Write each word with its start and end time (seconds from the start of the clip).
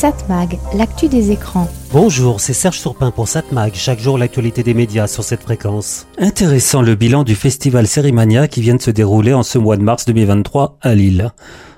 Satmag, 0.00 0.58
l'actu 0.72 1.08
des 1.08 1.30
écrans. 1.30 1.68
Bonjour, 1.92 2.40
c'est 2.40 2.54
Serge 2.54 2.78
Surpin 2.78 3.10
pour 3.10 3.28
Satmag, 3.28 3.74
chaque 3.74 4.00
jour 4.00 4.16
l'actualité 4.16 4.62
des 4.62 4.72
médias 4.72 5.06
sur 5.06 5.22
cette 5.22 5.42
fréquence. 5.42 6.06
Intéressant 6.16 6.80
le 6.80 6.94
bilan 6.94 7.22
du 7.22 7.34
festival 7.34 7.86
Sérimania 7.86 8.48
qui 8.48 8.62
vient 8.62 8.76
de 8.76 8.80
se 8.80 8.90
dérouler 8.90 9.34
en 9.34 9.42
ce 9.42 9.58
mois 9.58 9.76
de 9.76 9.82
mars 9.82 10.06
2023 10.06 10.78
à 10.80 10.94
Lille. 10.94 11.30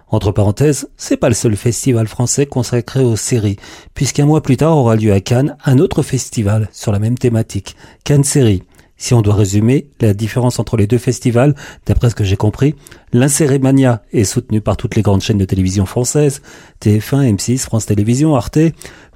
Entre 0.07 0.31
parenthèses, 0.31 0.89
c'est 0.97 1.17
pas 1.17 1.31
le 1.31 1.35
seul 1.35 1.57
festival 1.57 2.07
français 2.07 2.47
consacré 2.47 3.03
aux 3.03 3.17
séries, 3.17 3.57
puisqu'un 3.93 4.27
mois 4.27 4.41
plus 4.41 4.57
tard 4.57 4.77
aura 4.77 4.95
lieu 4.95 5.13
à 5.13 5.19
Cannes 5.19 5.57
un 5.65 5.79
autre 5.79 6.03
festival 6.03 6.69
sur 6.71 6.93
la 6.93 7.01
même 7.01 7.19
thématique, 7.19 7.75
Cannes 8.05 8.23
Série. 8.23 8.63
Si 9.03 9.15
on 9.15 9.21
doit 9.21 9.35
résumer 9.35 9.89
la 10.01 10.15
différence 10.15 10.61
entre 10.61 10.77
les 10.77 10.87
deux 10.87 10.97
festivals, 10.97 11.57
d'après 11.87 12.09
ce 12.09 12.15
que 12.15 12.23
j'ai 12.23 12.37
compris, 12.37 12.77
l'Insérémania 13.13 14.01
est 14.13 14.23
soutenu 14.23 14.61
par 14.61 14.77
toutes 14.77 14.95
les 14.95 15.03
grandes 15.03 15.23
chaînes 15.23 15.39
de 15.39 15.45
télévision 15.45 15.87
françaises, 15.87 16.41
TF1, 16.81 17.35
M6, 17.35 17.59
France 17.59 17.87
Télévisions, 17.87 18.37
Arte. 18.37 18.61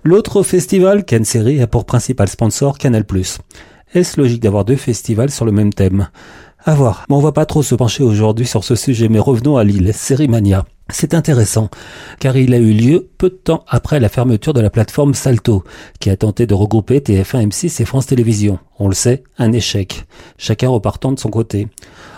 L'autre 0.02 0.42
festival, 0.42 1.04
Cannes 1.04 1.24
a 1.62 1.66
pour 1.68 1.84
principal 1.84 2.26
sponsor 2.26 2.78
Canal+. 2.78 3.04
Est-ce 3.94 4.20
logique 4.20 4.42
d'avoir 4.42 4.64
deux 4.64 4.74
festivals 4.74 5.30
sur 5.30 5.44
le 5.44 5.52
même 5.52 5.72
thème? 5.72 6.08
À 6.64 6.74
voir. 6.74 7.04
Mais 7.08 7.14
on 7.14 7.20
va 7.20 7.30
pas 7.30 7.46
trop 7.46 7.62
se 7.62 7.76
pencher 7.76 8.02
aujourd'hui 8.02 8.44
sur 8.44 8.64
ce 8.64 8.74
sujet, 8.74 9.08
mais 9.08 9.20
revenons 9.20 9.56
à 9.56 9.62
Lille, 9.62 9.92
Sérimania. 9.94 10.66
C'est 10.88 11.14
intéressant, 11.14 11.68
car 12.20 12.36
il 12.36 12.54
a 12.54 12.58
eu 12.58 12.72
lieu 12.72 13.08
peu 13.18 13.28
de 13.28 13.34
temps 13.34 13.64
après 13.66 13.98
la 13.98 14.08
fermeture 14.08 14.54
de 14.54 14.60
la 14.60 14.70
plateforme 14.70 15.14
Salto, 15.14 15.64
qui 15.98 16.10
a 16.10 16.16
tenté 16.16 16.46
de 16.46 16.54
regrouper 16.54 17.00
TF1, 17.00 17.48
M6 17.48 17.82
et 17.82 17.84
France 17.84 18.06
Télévisions. 18.06 18.60
On 18.78 18.86
le 18.86 18.94
sait, 18.94 19.24
un 19.36 19.50
échec, 19.50 20.04
chacun 20.38 20.68
repartant 20.68 21.10
de 21.10 21.18
son 21.18 21.28
côté. 21.28 21.66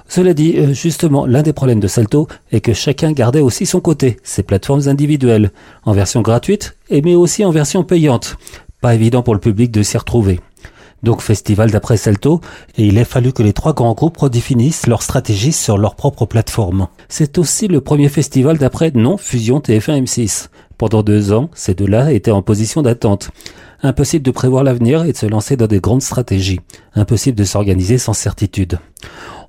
Cela 0.07 0.35
dit, 0.35 0.55
euh, 0.59 0.75
justement, 0.75 1.25
l'un 1.25 1.43
des 1.43 1.55
problèmes 1.55 1.81
de 1.81 1.89
Salto 1.89 2.29
est 2.53 2.61
que 2.61 2.75
chacun 2.75 3.13
gardait 3.13 3.41
aussi 3.41 3.65
son 3.65 3.81
côté, 3.81 4.19
ses 4.23 4.43
plateformes 4.43 4.87
individuelles, 4.87 5.51
en 5.85 5.93
version 5.93 6.21
gratuite, 6.21 6.77
et 6.91 7.01
mais 7.01 7.15
aussi 7.15 7.47
en 7.47 7.51
version 7.51 7.85
payante. 7.85 8.37
Pas 8.83 8.95
évident 8.95 9.23
pour 9.23 9.35
le 9.35 9.41
public 9.41 9.71
de 9.71 9.83
s'y 9.83 9.97
retrouver 9.97 10.41
donc 11.03 11.23
festival 11.23 11.71
d'après 11.71 11.97
Salto, 11.97 12.41
et 12.77 12.87
il 12.87 12.99
a 12.99 13.05
fallu 13.05 13.33
que 13.33 13.43
les 13.43 13.53
trois 13.53 13.73
grands 13.73 13.95
groupes 13.95 14.17
redéfinissent 14.17 14.87
leur 14.87 15.03
stratégie 15.03 15.53
sur 15.53 15.79
leur 15.79 15.95
propre 15.95 16.27
plateforme. 16.27 16.89
C'est 17.09 17.39
aussi 17.39 17.69
le 17.69 17.81
premier 17.81 18.09
festival 18.09 18.59
d'après 18.59 18.91
non-fusion 18.95 19.61
TF1 19.61 20.05
M6. 20.05 20.49
Pendant 20.77 21.03
deux 21.03 21.33
ans, 21.33 21.51
ces 21.55 21.75
deux-là 21.75 22.13
étaient 22.13 22.31
en 22.31 22.43
position 22.43 22.83
d'attente. 22.83 23.31
Impossible 23.83 24.25
de 24.25 24.31
prévoir 24.31 24.65
l'avenir 24.65 25.05
et 25.05 25.13
de 25.13 25.17
se 25.17 25.27
lancer 25.27 25.57
dans 25.57 25.67
des 25.67 25.81
grandes 25.81 26.03
stratégies. 26.03 26.61
Impossible 26.95 27.37
de 27.37 27.45
s'organiser 27.45 27.99
sans 27.99 28.13
certitude. 28.13 28.79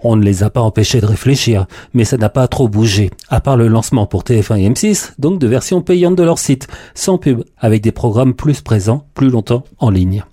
On 0.02 0.16
ne 0.16 0.24
les 0.24 0.44
a 0.44 0.50
pas 0.50 0.62
empêchés 0.62 1.02
de 1.02 1.06
réfléchir, 1.06 1.66
mais 1.94 2.06
ça 2.06 2.18
n'a 2.18 2.30
pas 2.30 2.48
trop 2.48 2.68
bougé, 2.68 3.10
à 3.28 3.42
part 3.42 3.58
le 3.58 3.68
lancement 3.68 4.06
pour 4.06 4.24
TF1 4.24 4.60
et 4.60 4.70
M6, 4.70 5.12
donc 5.20 5.40
de 5.40 5.48
versions 5.48 5.82
payantes 5.82 6.16
de 6.16 6.24
leur 6.24 6.40
site, 6.40 6.68
sans 6.94 7.18
pub, 7.18 7.44
avec 7.58 7.82
des 7.82 7.92
programmes 7.92 8.34
plus 8.34 8.62
présents, 8.62 9.06
plus 9.14 9.30
longtemps 9.30 9.64
en 9.78 9.90
ligne. 9.90 10.24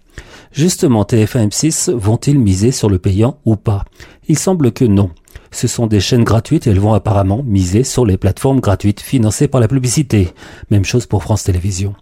Justement, 0.57 1.03
TF1 1.03 1.51
M6 1.51 1.91
vont-ils 1.93 2.39
miser 2.39 2.73
sur 2.73 2.89
le 2.89 2.99
payant 2.99 3.37
ou 3.45 3.57
pas? 3.57 3.85
Il 4.27 4.39
semble 4.39 4.73
que 4.73 4.87
non. 4.87 5.11
Ce 5.51 5.69
sont 5.69 5.87
des 5.87 6.01
chaînes 6.01 6.25
gratuites 6.25 6.67
et 6.67 6.71
elles 6.71 6.81
vont 6.81 6.95
apparemment 6.95 7.43
miser 7.45 7.85
sur 7.85 8.07
les 8.07 8.17
plateformes 8.17 8.61
gratuites 8.61 9.03
financées 9.03 9.49
par 9.49 9.61
la 9.61 9.69
publicité. 9.69 10.33
Même 10.71 10.87
chose 10.87 11.05
pour 11.05 11.23
France 11.23 11.45
Télévisions. 11.45 11.95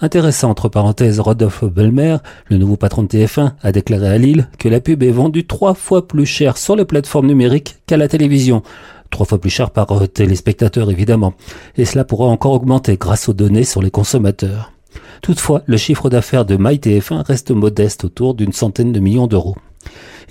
Intéressant, 0.00 0.50
entre 0.50 0.68
parenthèses, 0.68 1.18
Rodolphe 1.18 1.64
Belmer, 1.64 2.18
le 2.46 2.56
nouveau 2.56 2.76
patron 2.76 3.02
de 3.02 3.08
TF1, 3.08 3.54
a 3.60 3.72
déclaré 3.72 4.08
à 4.10 4.18
Lille 4.18 4.48
que 4.60 4.68
la 4.68 4.80
pub 4.80 5.02
est 5.02 5.10
vendue 5.10 5.48
trois 5.48 5.74
fois 5.74 6.06
plus 6.06 6.26
cher 6.26 6.58
sur 6.58 6.76
les 6.76 6.84
plateformes 6.84 7.26
numériques 7.26 7.78
qu'à 7.88 7.96
la 7.96 8.06
télévision. 8.06 8.62
Trois 9.10 9.26
fois 9.26 9.40
plus 9.40 9.50
cher 9.50 9.72
par 9.72 9.90
euh, 9.90 10.06
téléspectateur, 10.06 10.88
évidemment. 10.88 11.34
Et 11.76 11.84
cela 11.84 12.04
pourra 12.04 12.26
encore 12.26 12.52
augmenter 12.52 12.96
grâce 12.96 13.28
aux 13.28 13.34
données 13.34 13.64
sur 13.64 13.82
les 13.82 13.90
consommateurs. 13.90 14.71
Toutefois, 15.22 15.62
le 15.66 15.76
chiffre 15.76 16.10
d'affaires 16.10 16.44
de 16.44 16.56
MyTF1 16.56 17.24
reste 17.24 17.50
modeste, 17.50 18.04
autour 18.04 18.34
d'une 18.34 18.52
centaine 18.52 18.92
de 18.92 19.00
millions 19.00 19.26
d'euros. 19.26 19.56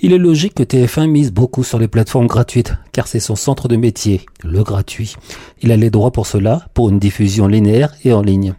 Il 0.00 0.12
est 0.12 0.18
logique 0.18 0.54
que 0.54 0.62
TF1 0.64 1.06
mise 1.06 1.32
beaucoup 1.32 1.62
sur 1.62 1.78
les 1.78 1.86
plateformes 1.86 2.26
gratuites, 2.26 2.74
car 2.90 3.06
c'est 3.06 3.20
son 3.20 3.36
centre 3.36 3.68
de 3.68 3.76
métier, 3.76 4.22
le 4.42 4.64
gratuit. 4.64 5.14
Il 5.62 5.70
a 5.70 5.76
les 5.76 5.90
droits 5.90 6.10
pour 6.10 6.26
cela, 6.26 6.66
pour 6.74 6.88
une 6.88 6.98
diffusion 6.98 7.46
linéaire 7.46 7.94
et 8.04 8.12
en 8.12 8.22
ligne. 8.22 8.54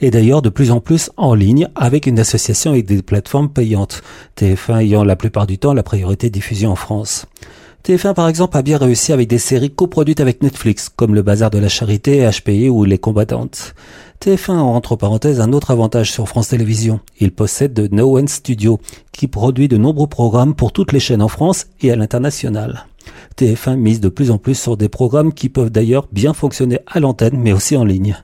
Et 0.00 0.10
d'ailleurs 0.10 0.42
de 0.42 0.48
plus 0.48 0.70
en 0.70 0.80
plus 0.80 1.10
en 1.16 1.34
ligne, 1.34 1.68
avec 1.74 2.06
une 2.06 2.18
association 2.18 2.70
avec 2.70 2.86
des 2.86 3.02
plateformes 3.02 3.50
payantes, 3.50 4.02
TF1 4.38 4.80
ayant 4.80 5.04
la 5.04 5.16
plupart 5.16 5.46
du 5.46 5.58
temps 5.58 5.74
la 5.74 5.82
priorité 5.82 6.30
diffusion 6.30 6.72
en 6.72 6.76
France. 6.76 7.26
TF1 7.86 8.14
par 8.14 8.28
exemple 8.28 8.56
a 8.56 8.62
bien 8.62 8.78
réussi 8.78 9.12
avec 9.12 9.28
des 9.28 9.38
séries 9.38 9.70
coproduites 9.70 10.20
avec 10.20 10.42
Netflix, 10.42 10.88
comme 10.88 11.14
Le 11.14 11.22
Bazar 11.22 11.50
de 11.50 11.58
la 11.58 11.68
Charité, 11.68 12.28
HPI 12.28 12.68
ou 12.68 12.84
Les 12.84 12.98
Combattantes. 12.98 13.74
TF1 14.20 14.58
a 14.58 14.62
entre 14.62 14.96
parenthèses 14.96 15.40
un 15.40 15.52
autre 15.52 15.70
avantage 15.70 16.10
sur 16.10 16.28
France 16.28 16.48
Télévisions. 16.48 17.00
Il 17.20 17.32
possède 17.32 17.74
de 17.74 17.88
No 17.94 18.18
End 18.18 18.26
Studio, 18.26 18.80
qui 19.12 19.28
produit 19.28 19.68
de 19.68 19.76
nombreux 19.76 20.06
programmes 20.06 20.54
pour 20.54 20.72
toutes 20.72 20.92
les 20.92 21.00
chaînes 21.00 21.22
en 21.22 21.28
France 21.28 21.66
et 21.80 21.92
à 21.92 21.96
l'international. 21.96 22.86
TF1 23.36 23.76
mise 23.76 24.00
de 24.00 24.08
plus 24.08 24.30
en 24.30 24.38
plus 24.38 24.54
sur 24.54 24.76
des 24.76 24.88
programmes 24.88 25.32
qui 25.32 25.48
peuvent 25.48 25.70
d'ailleurs 25.70 26.08
bien 26.10 26.32
fonctionner 26.32 26.80
à 26.86 26.98
l'antenne 26.98 27.38
mais 27.38 27.52
aussi 27.52 27.76
en 27.76 27.84
ligne. 27.84 28.16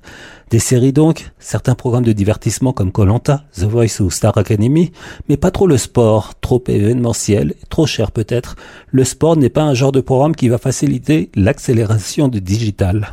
Des 0.51 0.59
séries 0.59 0.93
donc, 0.93 1.31
certains 1.39 1.75
programmes 1.75 2.05
de 2.05 2.13
divertissement 2.13 2.73
comme 2.73 2.93
Colanta, 2.93 3.45
The 3.55 3.65
Voice 3.65 4.01
ou 4.01 4.11
Star 4.11 4.37
Academy, 4.37 4.93
mais 5.29 5.37
pas 5.37 5.51
trop 5.51 5.67
le 5.67 5.77
sport, 5.77 6.35
trop 6.41 6.63
événementiel, 6.67 7.55
trop 7.69 7.87
cher 7.87 8.11
peut-être. 8.11 8.57
Le 8.91 9.05
sport 9.05 9.37
n'est 9.37 9.51
pas 9.51 9.63
un 9.63 9.75
genre 9.75 9.93
de 9.93 10.01
programme 10.01 10.35
qui 10.35 10.49
va 10.49 10.59
faciliter 10.59 11.31
l'accélération 11.35 12.29
du 12.29 12.41
digital. 12.41 13.13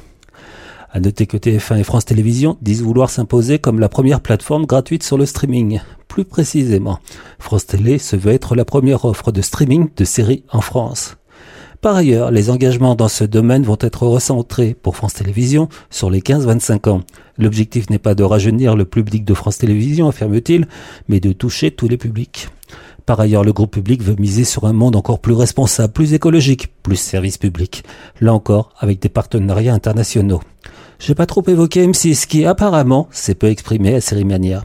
À 0.92 1.00
noter 1.00 1.28
que 1.28 1.38
TF1 1.38 1.80
et 1.80 1.84
France 1.84 2.06
Télévisions 2.06 2.58
disent 2.64 2.82
vouloir 2.82 3.12
s'imposer 3.12 3.60
comme 3.60 3.80
la 3.80 3.90
première 3.90 4.22
plateforme 4.22 4.66
gratuite 4.66 5.04
sur 5.04 5.20
le 5.20 5.28
streaming. 5.28 5.82
Plus 6.08 6.26
précisément, 6.26 6.98
France 7.38 7.68
Télé 7.68 8.00
se 8.00 8.16
veut 8.16 8.32
être 8.34 8.56
la 8.56 8.66
première 8.66 9.06
offre 9.06 9.32
de 9.32 9.42
streaming 9.44 9.90
de 9.96 10.04
séries 10.04 10.44
en 10.52 10.62
France. 10.62 11.18
Par 11.82 11.96
ailleurs, 11.96 12.32
les 12.32 12.50
engagements 12.50 12.96
dans 12.96 13.08
ce 13.08 13.24
domaine 13.24 13.64
vont 13.64 13.78
être 13.80 14.08
recentrés 14.08 14.74
pour 14.74 14.98
France 14.98 15.14
Télévisions 15.14 15.70
sur 15.92 16.10
les 16.10 16.22
15-25 16.22 16.90
ans. 16.90 17.02
L'objectif 17.38 17.92
n'est 17.92 18.00
pas 18.00 18.16
de 18.16 18.24
rajeunir 18.24 18.76
le 18.76 18.86
public 18.86 19.24
de 19.24 19.36
France 19.36 19.60
Télévisions, 19.60 20.10
affirme-t-il, 20.10 20.68
mais 21.08 21.20
de 21.20 21.34
toucher 21.34 21.70
tous 21.70 21.88
les 21.88 21.98
publics. 21.98 22.50
Par 23.10 23.20
ailleurs, 23.20 23.44
le 23.44 23.54
groupe 23.54 23.72
public 23.72 24.04
veut 24.04 24.16
miser 24.20 24.44
sur 24.44 24.66
un 24.66 24.72
monde 24.72 24.96
encore 24.96 25.18
plus 25.18 25.34
responsable, 25.34 25.92
plus 25.92 26.14
écologique, 26.14 26.72
plus 26.84 26.96
service 26.96 27.40
public. 27.40 27.84
Là 28.22 28.36
encore, 28.36 28.70
avec 28.78 29.02
des 29.02 29.10
partenariats 29.10 29.74
internationaux. 29.74 30.42
J'ai 31.00 31.16
pas 31.16 31.26
trop 31.26 31.42
évoqué 31.48 31.88
M6 31.88 32.28
qui 32.28 32.46
apparemment 32.46 33.08
s'est 33.10 33.34
peu 33.34 33.48
exprimé 33.48 33.96
à 33.96 34.00
Sérimania. 34.00 34.64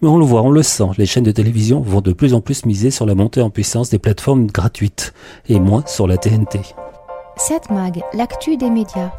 Mais 0.00 0.08
on 0.08 0.16
le 0.16 0.24
voit, 0.24 0.40
on 0.40 0.50
le 0.50 0.62
sent, 0.62 0.88
les 0.96 1.04
chaînes 1.04 1.24
de 1.24 1.32
télévision 1.32 1.82
vont 1.82 2.00
de 2.00 2.14
plus 2.14 2.32
en 2.32 2.40
plus 2.40 2.64
miser 2.64 2.90
sur 2.90 3.04
la 3.04 3.14
montée 3.14 3.42
en 3.42 3.50
puissance 3.50 3.90
des 3.90 3.98
plateformes 3.98 4.46
gratuites 4.46 5.12
et 5.50 5.60
moins 5.60 5.84
sur 5.86 6.06
la 6.06 6.16
TNT. 6.16 6.60
Cette 7.36 7.68
mag, 7.68 8.00
l'actu 8.14 8.56
des 8.56 8.70
médias. 8.70 9.10